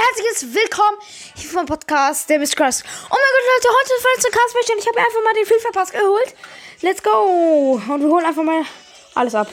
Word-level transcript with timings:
herzliches 0.00 0.54
Willkommen 0.54 0.96
hier 1.34 1.50
vom 1.50 1.66
Podcast 1.66 2.30
der 2.30 2.38
Miss 2.38 2.56
Cross. 2.56 2.82
Oh 3.10 3.14
mein 3.14 3.32
Gott, 3.34 3.44
Leute, 3.54 3.68
heute 3.78 3.92
ist 3.94 4.02
Franz 4.02 4.24
Cast 4.24 4.70
und 4.70 4.78
ich 4.78 4.88
habe 4.88 4.98
einfach 4.98 5.22
mal 5.22 5.34
den 5.34 5.44
FIFA 5.44 5.70
Pass 5.72 5.92
geholt. 5.92 6.34
Let's 6.80 7.02
go! 7.02 7.80
Und 7.92 8.00
wir 8.00 8.08
holen 8.08 8.24
einfach 8.24 8.42
mal 8.42 8.62
alles 9.14 9.34
ab. 9.34 9.48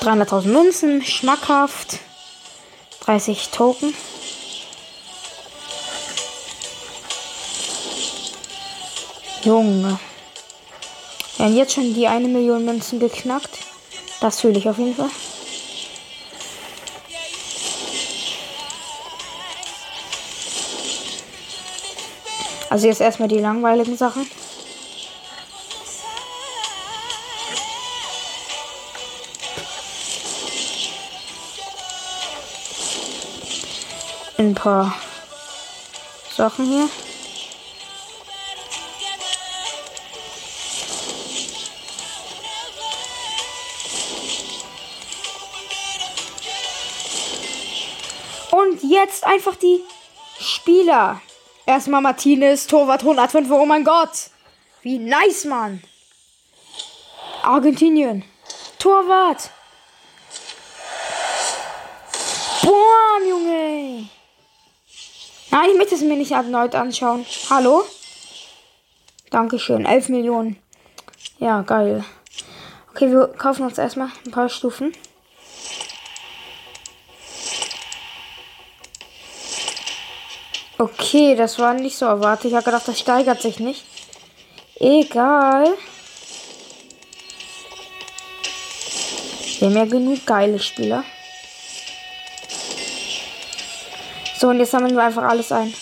300.000 0.00 0.46
Münzen, 0.46 1.04
schmackhaft. 1.04 1.98
30 3.00 3.50
Token. 3.50 3.94
Junge. 9.42 10.00
Wir 11.36 11.46
haben 11.46 11.56
jetzt 11.56 11.74
schon 11.74 11.92
die 11.92 12.06
eine 12.06 12.28
Million 12.28 12.64
Münzen 12.64 12.98
geknackt. 12.98 13.58
Das 14.20 14.40
fühle 14.40 14.58
ich 14.58 14.68
auf 14.68 14.78
jeden 14.78 14.96
Fall. 14.96 15.10
Also 22.70 22.86
jetzt 22.86 23.00
erstmal 23.00 23.28
die 23.28 23.38
langweiligen 23.38 23.96
Sachen. 23.96 24.28
Ein 34.36 34.54
paar 34.54 34.94
Sachen 36.36 36.66
hier. 36.66 36.88
Und 48.52 48.82
jetzt 48.82 49.24
einfach 49.24 49.56
die 49.56 49.82
Spieler. 50.38 51.20
Erstmal 51.68 52.00
Martinez, 52.00 52.66
Torwart 52.66 53.02
105. 53.02 53.50
Oh 53.50 53.66
mein 53.66 53.84
Gott. 53.84 54.30
Wie 54.80 54.98
nice, 54.98 55.44
Mann. 55.44 55.82
Argentinien. 57.42 58.24
Torwart. 58.78 59.50
Boah, 62.62 63.18
Junge. 63.28 64.08
Nein, 65.50 65.70
ich 65.70 65.76
möchte 65.76 65.94
es 65.96 66.00
mir 66.00 66.16
nicht 66.16 66.32
erneut 66.32 66.74
anschauen. 66.74 67.26
Hallo? 67.50 67.84
Dankeschön. 69.28 69.84
11 69.84 70.08
Millionen. 70.08 70.56
Ja, 71.38 71.60
geil. 71.60 72.02
Okay, 72.92 73.10
wir 73.10 73.26
kaufen 73.26 73.66
uns 73.66 73.76
erstmal 73.76 74.08
ein 74.24 74.30
paar 74.30 74.48
Stufen. 74.48 74.94
Okay, 80.80 81.34
das 81.34 81.58
war 81.58 81.74
nicht 81.74 81.98
so 81.98 82.06
erwartet. 82.06 82.46
Ich 82.46 82.54
habe 82.54 82.64
gedacht, 82.64 82.86
das 82.86 83.00
steigert 83.00 83.42
sich 83.42 83.58
nicht. 83.58 83.84
Egal. 84.76 85.76
Wir 89.58 89.66
haben 89.68 89.76
ja 89.76 89.84
genug 89.86 90.24
geile 90.24 90.60
Spieler. 90.60 91.02
So, 94.38 94.50
und 94.50 94.60
jetzt 94.60 94.70
sammeln 94.70 94.94
wir 94.94 95.02
einfach 95.02 95.24
alles 95.24 95.50
ein. 95.50 95.74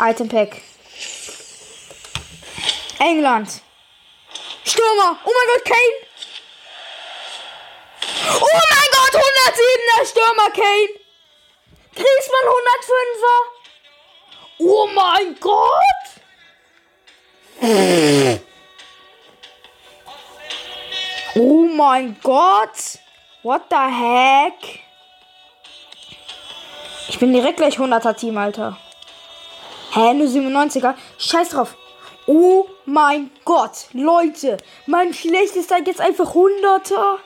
Item 0.00 0.28
Pack. 0.28 0.60
England. 2.98 3.62
Stürmer. 4.64 5.16
Oh 5.24 5.30
mein 5.32 5.46
Gott, 5.54 5.64
Kane. 5.64 5.94
Oh 8.34 8.58
mein 8.72 8.90
Gott, 8.90 9.14
107er 9.14 10.06
Stürmer, 10.10 10.50
Kane. 10.50 11.00
Griezmann 11.94 12.46
105er. 12.48 13.59
Oh 14.62 14.86
mein 14.94 15.36
Gott! 15.40 15.54
Oh 21.34 21.66
mein 21.74 22.16
Gott! 22.22 22.98
What 23.42 23.62
the 23.70 23.76
heck? 23.76 24.80
Ich 27.08 27.18
bin 27.18 27.32
direkt 27.32 27.56
gleich 27.56 27.78
100er 27.78 28.14
Team, 28.14 28.36
Alter. 28.36 28.76
Hä, 29.92 30.12
nur 30.12 30.28
97er? 30.28 30.94
Scheiß 31.18 31.48
drauf. 31.48 31.76
Oh 32.26 32.66
mein 32.84 33.30
Gott, 33.46 33.86
Leute. 33.94 34.58
Mein 34.86 35.14
schlechtester 35.14 35.78
jetzt 35.78 36.02
einfach 36.02 36.34
100er. 36.34 37.18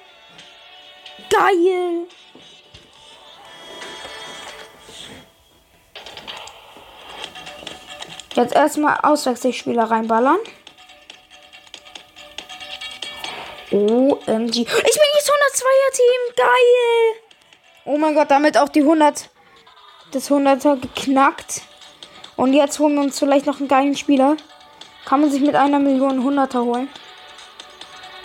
Geil. 1.31 2.06
Jetzt 8.34 8.55
erstmal 8.55 8.99
Auswechselspieler 9.03 9.84
reinballern. 9.84 10.39
OMG. 13.71 14.56
Ich 14.56 14.67
bin 14.67 15.11
jetzt 15.15 15.31
102er 15.31 15.93
Team. 15.93 16.34
Geil. 16.37 17.22
Oh 17.87 17.97
mein 17.99 18.15
Gott, 18.15 18.31
damit 18.31 18.59
auch 18.59 18.69
die 18.69 18.83
100 18.83 19.31
das 20.15 20.31
100er 20.31 20.81
geknackt. 20.81 21.62
Und 22.37 22.53
jetzt 22.53 22.78
holen 22.78 22.95
wir 22.95 23.03
uns 23.03 23.19
vielleicht 23.19 23.47
noch 23.47 23.59
einen 23.59 23.69
geilen 23.69 23.97
Spieler. 23.97 24.37
Kann 25.05 25.21
man 25.21 25.31
sich 25.31 25.41
mit 25.41 25.55
einer 25.55 25.78
Million 25.78 26.21
100er 26.21 26.65
holen? 26.65 26.89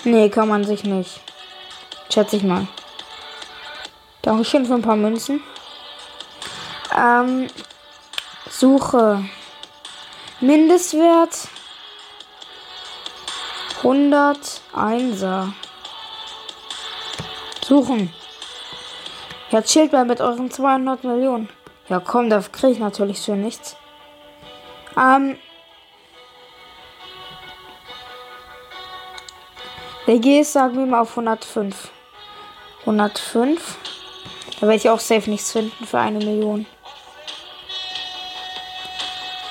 Nee, 0.03 0.29
kann 0.29 0.47
man 0.47 0.63
sich 0.63 0.83
nicht. 0.83 1.21
Schätze 2.11 2.37
ich 2.37 2.43
mal. 2.43 2.67
Dankeschön 4.21 4.65
für 4.65 4.75
ein 4.75 4.81
paar 4.81 4.95
Münzen. 4.95 5.43
Ähm, 6.97 7.47
Suche. 8.49 9.23
Mindestwert 10.41 11.49
101er. 13.81 15.51
Suchen. 17.61 18.13
Jetzt 19.49 19.71
chillt 19.71 19.91
mal 19.91 20.05
mit 20.05 20.21
euren 20.21 20.49
200 20.49 21.03
Millionen. 21.03 21.49
Ja, 21.89 21.99
komm, 21.99 22.29
da 22.29 22.39
kriege 22.39 22.71
ich 22.71 22.79
natürlich 22.79 23.19
für 23.19 23.35
nichts. 23.35 23.75
Ähm. 24.97 25.37
WG 30.05 30.39
ist, 30.39 30.53
sagen 30.53 30.77
wir 30.77 30.85
mal, 30.85 31.01
auf 31.01 31.11
105. 31.11 31.91
105. 32.81 33.77
Da 34.55 34.61
werde 34.61 34.75
ich 34.75 34.89
auch 34.89 34.99
safe 34.99 35.29
nichts 35.29 35.51
finden 35.51 35.85
für 35.85 35.99
eine 35.99 36.19
Million. 36.19 36.65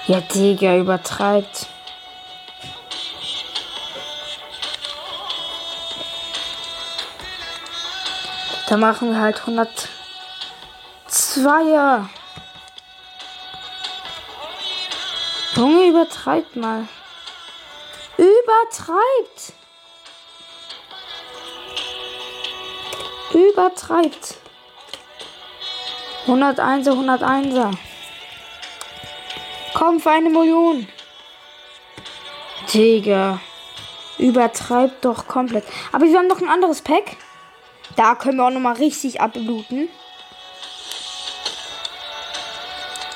Ja, 0.09 0.21
Digga, 0.23 0.77
übertreibt. 0.77 1.67
Da 8.71 8.79
machen 8.79 9.11
wir 9.11 9.21
halt 9.21 9.43
102er. 9.43 12.07
Junge, 15.57 15.89
übertreibt 15.89 16.57
mal. 16.57 16.89
Übertreibt. 18.17 19.53
Übertreibt. 23.35 24.37
101er, 26.27 26.93
101er. 26.93 27.77
Komm, 29.79 30.01
für 30.01 30.11
eine 30.11 30.29
Million. 30.29 30.89
Digga. 32.75 33.41
Übertreibt 34.19 35.05
doch 35.05 35.29
komplett. 35.29 35.65
Aber 35.93 36.05
wir 36.05 36.19
haben 36.19 36.27
noch 36.27 36.41
ein 36.41 36.49
anderes 36.49 36.83
Pack. 36.83 37.17
Da 37.95 38.17
können 38.17 38.39
wir 38.39 38.47
auch 38.47 38.51
nochmal 38.51 38.75
richtig 38.75 39.21
abbluten. 39.21 39.89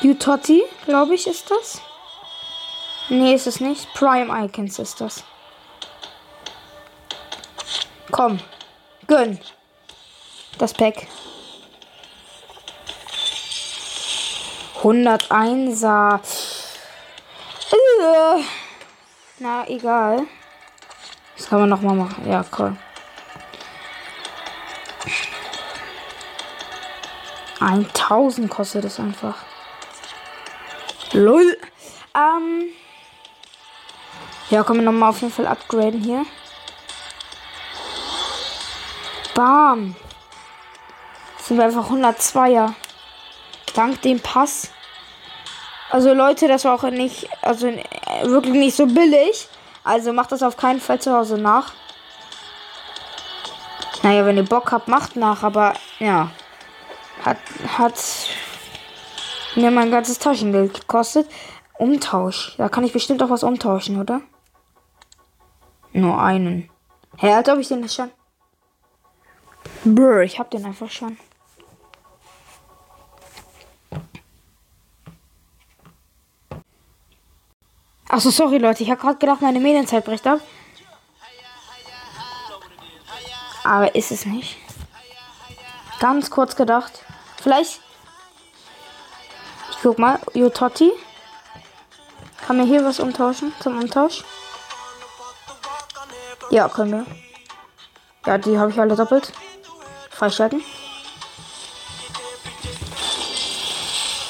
Utotti, 0.04 0.62
glaube 0.86 1.16
ich, 1.16 1.26
ist 1.26 1.50
das. 1.50 1.82
Nee, 3.08 3.34
ist 3.34 3.48
es 3.48 3.58
nicht. 3.58 3.92
Prime 3.94 4.32
Icons 4.44 4.78
ist 4.78 5.00
das. 5.00 5.24
Komm. 8.12 8.38
Gönn. 9.08 9.40
Das 10.58 10.72
Pack. 10.72 11.08
101er. 14.82 16.20
Äh. 17.70 18.42
Na, 19.38 19.68
egal. 19.68 20.26
Das 21.36 21.48
kann 21.48 21.60
man 21.60 21.68
noch 21.68 21.80
mal 21.80 21.94
machen. 21.94 22.28
Ja, 22.28 22.44
cool. 22.58 22.76
1000 27.60 28.50
kostet 28.50 28.84
es 28.84 28.98
einfach. 28.98 29.36
LOL. 31.12 31.56
Ähm. 32.14 32.64
Ja, 34.50 34.64
können 34.64 34.80
wir 34.80 34.84
nochmal 34.84 35.10
auf 35.10 35.20
jeden 35.20 35.32
Fall 35.32 35.46
upgraden 35.46 36.02
hier. 36.02 36.26
Bam. 39.34 39.94
sind 41.38 41.56
wir 41.56 41.64
einfach 41.64 41.88
102er. 41.88 42.74
Dank 43.74 44.02
dem 44.02 44.20
Pass. 44.20 44.70
Also 45.90 46.14
Leute, 46.14 46.48
das 46.48 46.64
war 46.64 46.74
auch 46.74 46.90
nicht, 46.90 47.28
also 47.42 47.68
wirklich 48.22 48.54
nicht 48.54 48.76
so 48.76 48.86
billig. 48.86 49.48
Also 49.84 50.12
macht 50.12 50.32
das 50.32 50.42
auf 50.42 50.56
keinen 50.56 50.80
Fall 50.80 51.00
zu 51.00 51.12
Hause 51.12 51.38
nach. 51.38 51.72
Naja, 54.02 54.26
wenn 54.26 54.36
ihr 54.36 54.44
Bock 54.44 54.72
habt, 54.72 54.88
macht 54.88 55.16
nach, 55.16 55.42
aber 55.42 55.74
ja. 55.98 56.30
Hat, 57.24 57.38
hat 57.78 57.94
mir 59.54 59.70
mein 59.70 59.90
ganzes 59.90 60.18
Taschengeld 60.18 60.74
gekostet. 60.80 61.28
Umtausch. 61.78 62.54
Da 62.58 62.68
kann 62.68 62.84
ich 62.84 62.92
bestimmt 62.92 63.22
auch 63.22 63.30
was 63.30 63.44
umtauschen, 63.44 64.00
oder? 64.00 64.22
Nur 65.92 66.20
einen. 66.20 66.70
Hä, 67.18 67.28
hey, 67.28 67.32
als 67.34 67.48
ob 67.48 67.58
ich 67.58 67.68
den 67.68 67.80
nicht 67.80 67.94
schon. 67.94 68.10
Brr, 69.84 70.22
ich 70.22 70.38
hab 70.38 70.50
den 70.50 70.64
einfach 70.64 70.90
schon. 70.90 71.18
Achso, 78.12 78.28
sorry 78.28 78.58
Leute, 78.58 78.82
ich 78.82 78.90
habe 78.90 79.00
gerade 79.00 79.16
gedacht, 79.16 79.40
meine 79.40 79.58
Medienzeit 79.58 80.04
bricht 80.04 80.26
ab. 80.26 80.40
Aber 83.64 83.94
ist 83.94 84.10
es 84.10 84.26
nicht. 84.26 84.58
Ganz 85.98 86.30
kurz 86.30 86.54
gedacht. 86.54 86.92
Vielleicht. 87.42 87.80
Ich 89.70 89.78
guck 89.82 89.98
mal, 89.98 90.20
Jototti. 90.34 90.92
Kann 92.46 92.58
mir 92.58 92.64
hier 92.64 92.84
was 92.84 93.00
umtauschen 93.00 93.54
zum 93.60 93.80
Umtausch? 93.80 94.24
Ja, 96.50 96.68
können 96.68 96.92
wir. 96.92 97.06
Ja, 98.26 98.36
die 98.36 98.58
habe 98.58 98.70
ich 98.70 98.78
alle 98.78 98.94
doppelt. 98.94 99.32
Freischalten. 100.10 100.62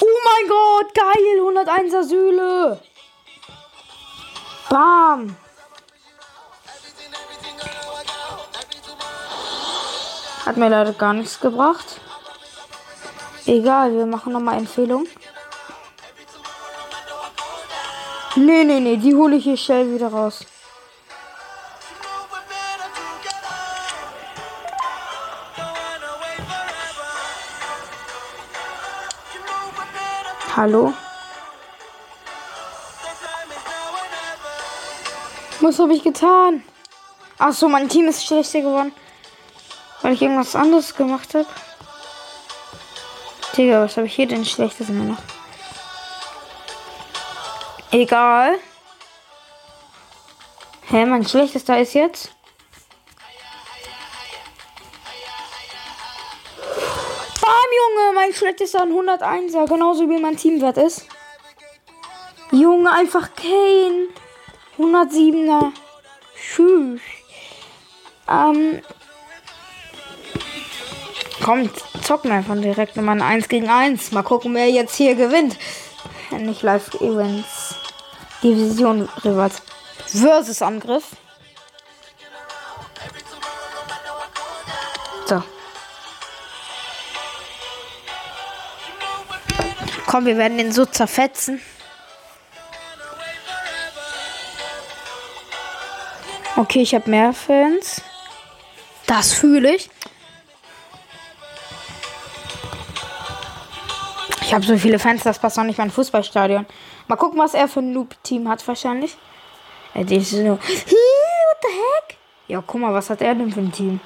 Oh 0.01 0.19
mein 0.25 0.49
Gott, 0.49 0.95
geil, 0.95 1.41
101 1.41 1.95
Asyle. 1.95 2.92
Bam. 4.73 5.37
Hat 10.47 10.57
mir 10.57 10.71
leider 10.71 10.95
gar 10.95 11.13
nichts 11.13 11.39
gebracht. 11.39 12.01
Egal, 13.45 13.93
wir 13.93 14.07
machen 14.07 14.33
nochmal 14.33 14.57
Empfehlung. 14.57 15.07
Nee, 18.37 18.65
nee, 18.65 18.81
nee, 18.81 18.97
die 18.97 19.15
hole 19.15 19.37
ich 19.37 19.45
hier 19.45 19.59
schnell 19.59 19.95
wieder 19.95 20.09
raus. 20.09 20.47
Hallo? 30.57 30.95
Was 35.63 35.79
habe 35.79 35.95
ich 35.95 36.03
getan? 36.03 36.65
Ach 37.39 37.53
so, 37.53 37.69
mein 37.69 37.89
Team 37.89 38.09
ist 38.09 38.27
schlechter 38.27 38.63
geworden. 38.63 38.93
Weil 40.01 40.15
ich 40.15 40.23
irgendwas 40.23 40.57
anderes 40.57 40.93
gemacht 40.97 41.35
habe. 41.35 41.47
Digga, 43.57 43.85
was 43.85 43.97
habe 43.97 44.09
ich 44.09 44.15
hier 44.17 44.27
denn 44.27 44.45
schlechtes 44.45 44.89
immer 44.89 45.05
noch? 45.05 45.23
Egal. 47.93 48.59
Hä, 50.89 51.07
mein 51.07 51.25
schlechtester 51.25 51.79
ist 51.79 51.95
jetzt? 51.95 52.33
Bam, 57.41 57.53
Junge, 57.79 58.15
mein 58.15 58.35
schlechtester 58.35 58.81
101er, 58.81 59.69
genauso 59.69 60.09
wie 60.09 60.19
mein 60.19 60.37
Teamwert 60.37 60.79
ist. 60.79 61.07
Junge, 62.51 62.91
einfach 62.91 63.31
Kane. 63.37 64.09
107er. 64.79 65.73
Tschüss. 66.35 67.01
Ähm. 68.29 68.83
Kommt, 71.43 71.73
zocken 72.05 72.31
einfach 72.31 72.55
direkt 72.55 72.97
nochmal 72.97 73.17
ein 73.17 73.23
1 73.23 73.49
gegen 73.49 73.69
1. 73.69 74.13
Mal 74.13 74.23
gucken, 74.23 74.55
wer 74.55 74.71
jetzt 74.71 74.95
hier 74.95 75.15
gewinnt. 75.15 75.59
Nicht 76.31 76.63
Live-Events. 76.63 77.75
Division 78.43 79.09
Rivals. 79.25 79.63
Versus 80.07 80.63
Angriff. 80.63 81.05
So. 85.27 85.43
Komm, 90.07 90.27
wir 90.27 90.37
werden 90.37 90.59
den 90.59 90.73
so 90.73 90.85
zerfetzen. 90.85 91.61
Okay, 96.63 96.83
ich 96.83 96.95
habe 96.95 97.11
mehr 97.11 97.33
Fans. 97.33 98.03
Das 99.09 99.33
fühle 99.33 99.75
ich. 99.75 99.91
Ich 104.43 104.55
habe 104.55 104.65
so 104.65 104.79
viele 104.79 105.01
Fans, 105.01 105.25
das 105.25 105.41
passt 105.41 105.57
noch 105.57 105.65
nicht 105.65 105.79
mein 105.79 105.91
Fußballstadion. 105.91 106.65
Mal 107.09 107.17
gucken, 107.17 107.41
was 107.41 107.55
er 107.55 107.67
für 107.67 107.81
ein 107.81 107.93
Noob-Team 107.93 108.49
hat 108.49 108.67
wahrscheinlich. 108.69 109.17
Die 109.97 110.15
ist 110.15 110.31
so. 110.31 110.39
What 110.39 110.61
the 110.61 111.69
heck? 111.69 112.17
Ja, 112.47 112.63
guck 112.65 112.81
mal, 112.81 112.95
was 112.95 113.11
hat 113.11 113.23
er 113.23 113.35
denn 113.35 113.51
für 113.51 113.59
ein 113.59 113.73
Team? 113.73 113.99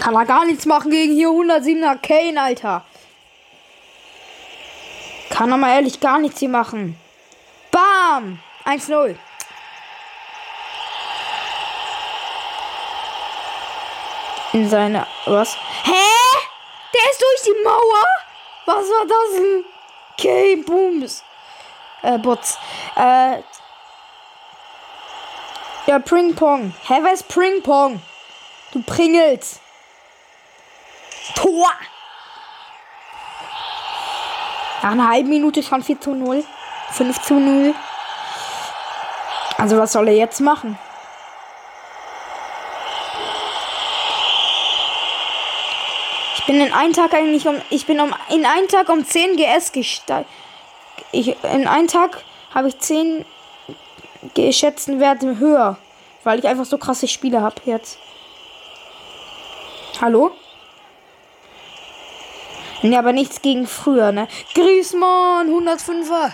Kann 0.00 0.16
er 0.16 0.26
gar 0.26 0.44
nichts 0.44 0.66
machen 0.66 0.90
gegen 0.90 1.14
hier 1.14 1.28
107er 1.28 1.96
Kane, 1.96 2.42
Alter. 2.42 2.84
Kann 5.30 5.50
er 5.50 5.56
mal 5.56 5.76
ehrlich 5.76 5.98
gar 5.98 6.18
nichts 6.18 6.40
hier 6.40 6.50
machen. 6.50 7.00
Bam! 7.70 8.38
1-0. 8.66 9.16
In 14.52 14.68
seine. 14.68 15.06
Was? 15.26 15.56
Hä? 15.84 15.92
Der 16.94 17.10
ist 17.10 17.20
durch 17.20 17.42
die 17.44 17.64
Mauer? 17.64 18.04
Was 18.66 18.84
war 18.88 19.06
das 19.06 19.36
denn? 19.36 19.64
Okay, 20.12 20.56
Booms. 20.56 21.22
Äh, 22.02 22.18
Bots. 22.18 22.58
Äh. 22.96 23.42
Ja, 25.86 25.98
Pring 25.98 26.34
Pong. 26.34 26.74
Hä, 26.86 26.98
wer 27.02 27.12
ist 27.12 27.28
Pring 27.28 27.62
Pong? 27.62 28.02
Du 28.72 28.82
Pringels. 28.82 29.60
Tor! 31.34 31.70
Nach 34.82 34.92
einer 34.92 35.08
halben 35.08 35.28
Minute 35.28 35.62
schon 35.62 35.82
4 35.82 36.00
zu 36.00 36.14
0. 36.14 36.44
5 36.92 37.22
zu 37.22 37.34
0. 37.34 37.74
Also 39.56 39.78
was 39.78 39.92
soll 39.92 40.08
er 40.08 40.14
jetzt 40.14 40.40
machen? 40.40 40.78
Bin 46.48 46.62
in 46.62 46.72
einem 46.72 46.94
Tag 46.94 47.12
eigentlich 47.12 47.46
um. 47.46 47.60
Ich 47.68 47.86
bin 47.86 48.00
um 48.00 48.12
in 48.30 48.46
einem 48.46 48.66
Tag 48.68 48.88
um 48.88 49.04
10 49.04 49.36
GS 49.36 49.70
gesteigt. 49.70 50.28
Ich, 51.12 51.36
in 51.44 51.68
einem 51.68 51.86
Tag 51.88 52.24
habe 52.52 52.68
ich 52.68 52.78
10 52.78 53.24
geschätzten 54.34 54.98
Werte 54.98 55.38
höher. 55.38 55.76
Weil 56.24 56.38
ich 56.38 56.48
einfach 56.48 56.64
so 56.64 56.78
krasse 56.78 57.06
Spiele 57.06 57.42
habe 57.42 57.56
jetzt. 57.66 57.98
Hallo? 60.00 60.32
Nee, 62.82 62.96
aber 62.96 63.12
nichts 63.12 63.42
gegen 63.42 63.66
früher, 63.66 64.10
ne? 64.10 64.26
Griezmann, 64.54 65.48
105er. 65.48 66.32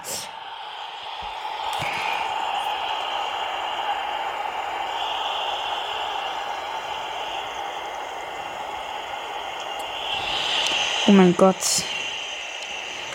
Oh 11.07 11.13
mein 11.13 11.37
Gott. 11.37 11.85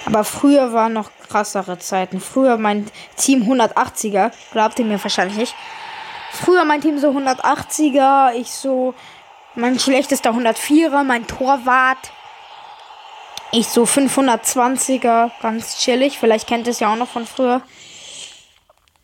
Aber 0.06 0.24
früher 0.24 0.74
waren 0.74 0.94
noch 0.94 1.10
krassere 1.28 1.80
Zeiten. 1.80 2.20
Früher 2.20 2.58
mein 2.58 2.90
Team 3.18 3.44
180er. 3.44 4.32
Glaubt 4.52 4.78
ihr 4.80 4.86
mir 4.86 5.02
wahrscheinlich 5.04 5.38
nicht. 5.38 5.56
Früher 6.32 6.66
mein 6.66 6.82
Team 6.82 7.00
so 7.00 7.10
180er. 7.10 8.34
Ich 8.34 8.52
so. 8.52 8.94
Mein 9.56 9.80
schlechtester 9.80 10.32
104er. 10.32 11.04
Mein 11.04 11.26
Torwart. 11.26 12.12
Ich 13.52 13.68
so 13.68 13.84
520er. 13.84 15.32
Ganz 15.42 15.80
chillig. 15.80 16.20
Vielleicht 16.20 16.48
kennt 16.48 16.68
ihr 16.68 16.72
es 16.72 16.80
ja 16.80 16.92
auch 16.92 16.98
noch 16.98 17.10
von 17.10 17.26
früher. 17.26 17.62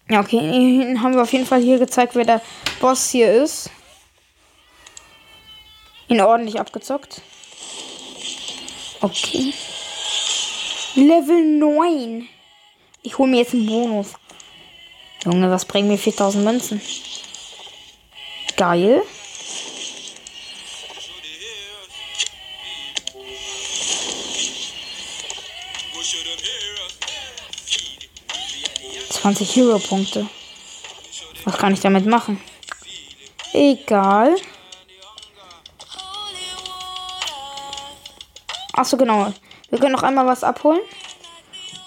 Ja, 0.09 0.19
okay. 0.19 0.95
Haben 1.01 1.15
wir 1.15 1.23
auf 1.23 1.33
jeden 1.33 1.47
Fall 1.47 1.61
hier 1.61 1.79
gezeigt, 1.79 2.15
wer 2.15 2.25
der 2.25 2.41
Boss 2.79 3.09
hier 3.09 3.33
ist. 3.33 3.71
Ihn 6.07 6.21
ordentlich 6.21 6.59
abgezockt. 6.59 7.21
Okay. 9.01 9.53
Level 10.95 11.43
9. 11.43 12.27
Ich 13.03 13.17
hole 13.17 13.29
mir 13.29 13.37
jetzt 13.39 13.53
einen 13.53 13.65
Bonus. 13.65 14.13
Junge, 15.23 15.49
was 15.49 15.65
bringen 15.65 15.89
mir 15.89 15.97
4000 15.97 16.43
Münzen? 16.43 16.81
Geil. 18.55 19.03
Zwanzig 29.09 29.55
Hero-Punkte. 29.55 30.27
Was 31.43 31.57
kann 31.57 31.73
ich 31.73 31.79
damit 31.79 32.05
machen? 32.05 32.39
Egal. 33.53 34.35
Achso, 38.75 38.97
genau. 38.97 39.33
Wir 39.69 39.79
können 39.79 39.93
noch 39.93 40.03
einmal 40.03 40.25
was 40.25 40.43
abholen. 40.43 40.81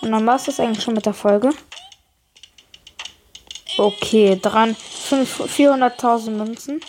Und 0.01 0.13
dann 0.13 0.27
war 0.27 0.37
es 0.37 0.45
das 0.45 0.59
eigentlich 0.59 0.83
schon 0.83 0.95
mit 0.95 1.07
der 1.07 1.15
Folge. 1.15 1.51
Okay, 3.77 4.39
dran 4.41 4.75
400.000 4.75 6.31
Münzen. 6.31 6.81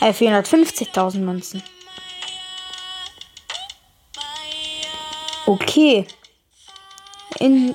Äh, 0.00 0.12
450.000 0.12 1.18
Münzen. 1.18 1.62
Okay. 5.46 6.06
In 7.38 7.74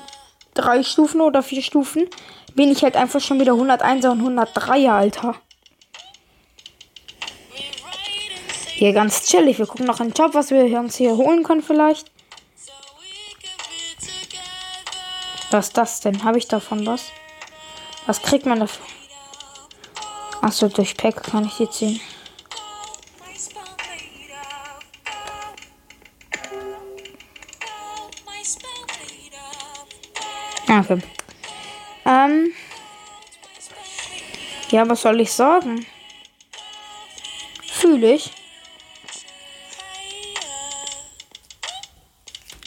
drei 0.53 0.83
Stufen 0.83 1.21
oder 1.21 1.43
vier 1.43 1.61
Stufen 1.61 2.07
bin 2.55 2.71
ich 2.71 2.83
halt 2.83 2.95
einfach 2.95 3.21
schon 3.21 3.39
wieder 3.39 3.53
101er 3.53 4.11
und 4.11 4.21
103er, 4.21 4.89
Alter. 4.89 5.35
Hier 8.81 8.93
ganz 8.93 9.27
chillig. 9.27 9.59
Wir 9.59 9.67
gucken 9.67 9.85
noch 9.85 10.00
einen 10.00 10.11
Job, 10.11 10.33
was 10.33 10.50
wir 10.50 10.65
uns 10.79 10.95
hier 10.95 11.15
holen 11.15 11.43
können 11.43 11.61
vielleicht. 11.61 12.11
Was 15.51 15.67
ist 15.67 15.77
das 15.77 16.00
denn? 16.00 16.23
Habe 16.23 16.39
ich 16.39 16.47
davon 16.47 16.83
was? 16.88 17.11
Was 18.07 18.23
kriegt 18.23 18.47
man 18.47 18.59
dafür? 18.59 18.83
Achso, 20.41 20.67
durch 20.67 20.97
Pack 20.97 21.21
kann 21.21 21.45
ich 21.45 21.57
die 21.57 21.69
ziehen. 21.69 22.01
Okay. 30.67 31.03
Ähm. 32.05 32.51
Ja, 34.71 34.89
was 34.89 35.03
soll 35.03 35.21
ich 35.21 35.31
sagen? 35.31 35.85
Fühle 37.71 38.15
ich. 38.15 38.40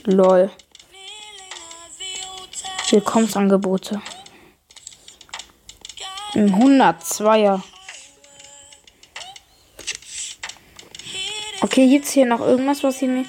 Lol. 0.07 0.51
Willkommensangebote. 2.91 4.03
Ein 6.35 6.55
102er. 6.55 7.63
Okay, 11.63 11.89
gibt's 11.89 12.11
hier 12.11 12.27
noch 12.27 12.41
irgendwas, 12.41 12.83
was 12.83 13.01
ich 13.01 13.09
mir 13.09 13.25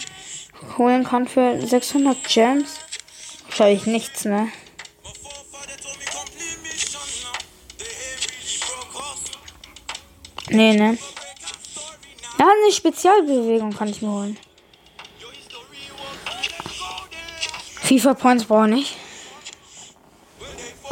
holen 0.77 1.05
kann 1.05 1.27
für 1.27 1.65
600 1.65 2.21
Gems? 2.27 2.79
Wahrscheinlich 3.45 3.85
nichts, 3.85 4.25
ne? 4.25 4.51
Nee, 10.49 10.73
ne? 10.73 10.97
Ja, 12.37 12.47
eine 12.47 12.71
Spezialbewegung 12.73 13.73
kann 13.73 13.87
ich 13.87 14.01
mir 14.01 14.11
holen. 14.11 14.37
FIFA 17.85 18.15
Points 18.15 18.45
brauche 18.45 18.71
ich. 18.71 18.95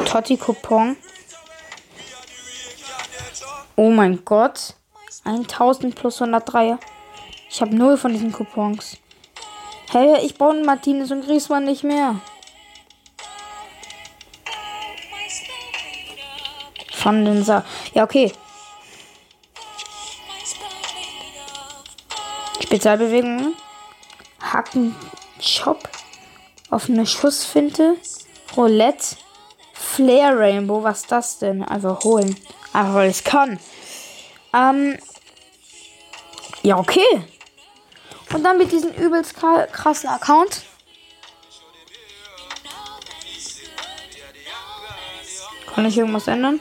Totti 0.06 0.38
Coupon. 0.38 0.96
Oh 3.76 3.90
mein 3.90 4.24
Gott. 4.24 4.76
1000 5.26 5.96
plus 5.96 6.22
103. 6.22 6.78
Ich 7.50 7.62
habe 7.62 7.76
null 7.76 7.98
von 7.98 8.14
diesen 8.14 8.32
Coupons. 8.32 8.98
Hey, 9.90 10.24
ich 10.24 10.38
brauche 10.38 10.64
Martinez 10.64 11.10
und 11.10 11.26
Griezmann 11.26 11.66
nicht 11.66 11.84
mehr. 11.84 12.22
Von 16.92 17.26
den 17.26 17.44
Sa 17.44 17.66
Ja, 17.96 18.04
okay. 18.04 18.32
Spezialbewegungen. 22.62 23.56
Hacken, 24.40 24.96
Chop. 25.42 25.93
Offene 26.74 27.06
Schussfinte. 27.06 27.98
Roulette. 28.58 29.16
Flare 29.74 30.40
Rainbow. 30.40 30.84
Was 30.84 31.02
ist 31.02 31.12
das 31.12 31.38
denn? 31.38 31.64
Einfach 31.64 32.04
holen. 32.04 32.36
Einfach 32.74 32.96
weil 32.96 33.12
ich 33.12 33.24
kann. 33.24 33.60
Ähm. 34.54 34.98
Ja, 36.64 36.78
okay. 36.78 37.24
Und 38.34 38.44
dann 38.44 38.58
mit 38.58 38.72
diesem 38.72 38.92
übelst 38.92 39.36
krassen 39.36 40.10
Account. 40.10 40.64
Kann 45.74 45.86
ich 45.86 45.98
irgendwas 45.98 46.28
ändern? 46.28 46.60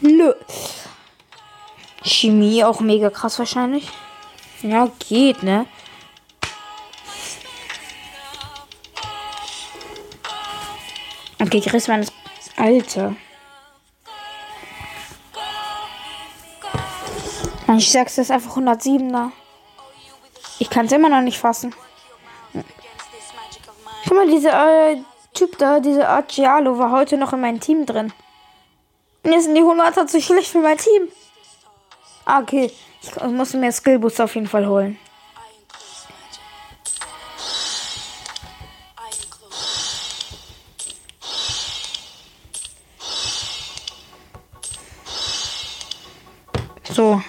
Nö. 0.00 0.32
Chemie 2.04 2.64
auch 2.64 2.80
mega 2.80 3.10
krass 3.10 3.38
wahrscheinlich. 3.38 3.88
Ja, 4.62 4.88
geht, 5.08 5.42
ne? 5.42 5.66
Okay, 11.40 11.60
Chris 11.60 11.88
war 11.88 11.98
das 11.98 12.12
Alter. 12.56 13.16
Ich 17.76 17.90
sag's 17.90 18.16
jetzt 18.16 18.30
einfach 18.30 18.56
107er. 18.56 19.30
Ich 20.58 20.68
kann 20.68 20.86
es 20.86 20.92
immer 20.92 21.08
noch 21.08 21.22
nicht 21.22 21.38
fassen. 21.38 21.74
Guck 24.04 24.14
mal, 24.14 24.28
dieser 24.28 24.90
äh, 24.90 24.96
Typ 25.32 25.56
da, 25.56 25.80
dieser 25.80 26.08
Arcialo, 26.08 26.78
war 26.78 26.90
heute 26.90 27.16
noch 27.16 27.32
in 27.32 27.40
meinem 27.40 27.60
Team 27.60 27.86
drin. 27.86 28.12
Und 29.22 29.32
jetzt 29.32 29.44
sind 29.44 29.54
die 29.54 29.62
100er 29.62 30.06
zu 30.06 30.20
schlecht 30.20 30.50
für 30.50 30.58
mein 30.58 30.76
Team. 30.76 31.08
Ah, 32.24 32.40
okay. 32.40 32.70
Ich 33.02 33.22
muss 33.22 33.54
mir 33.54 33.72
Skillboost 33.72 34.20
auf 34.20 34.34
jeden 34.34 34.48
Fall 34.48 34.66
holen. 34.66 34.98
So. 46.92 47.22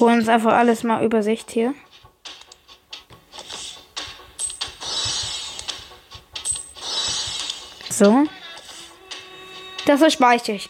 Holen 0.00 0.20
uns 0.20 0.28
einfach 0.28 0.52
alles 0.52 0.82
mal 0.82 1.04
Übersicht 1.04 1.50
hier. 1.50 1.74
So. 7.90 8.24
Das 9.86 10.02
erspeiche 10.02 10.52
ich. 10.52 10.68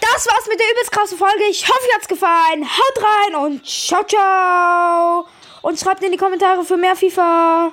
Das 0.00 0.26
war's 0.26 0.46
mit 0.48 0.60
der 0.60 0.70
übelst 0.72 0.92
krassen 0.92 1.16
Folge. 1.16 1.44
Ich 1.50 1.66
hoffe, 1.66 1.78
euch 1.88 1.94
hat's 1.94 2.08
gefallen. 2.08 2.64
Haut 2.64 3.04
rein 3.04 3.34
und 3.36 3.66
ciao, 3.66 4.04
ciao. 4.04 5.26
Und 5.62 5.78
schreibt 5.78 6.02
in 6.02 6.12
die 6.12 6.18
Kommentare 6.18 6.64
für 6.64 6.76
mehr 6.76 6.96
FIFA. 6.96 7.72